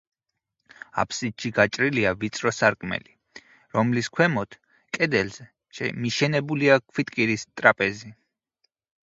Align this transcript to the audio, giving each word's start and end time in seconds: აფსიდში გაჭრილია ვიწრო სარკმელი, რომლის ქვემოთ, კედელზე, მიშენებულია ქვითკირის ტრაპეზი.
აფსიდში 1.01 1.51
გაჭრილია 1.57 2.13
ვიწრო 2.23 2.53
სარკმელი, 2.59 3.13
რომლის 3.75 4.09
ქვემოთ, 4.17 4.59
კედელზე, 4.99 5.87
მიშენებულია 6.07 6.81
ქვითკირის 6.95 7.47
ტრაპეზი. 7.63 8.13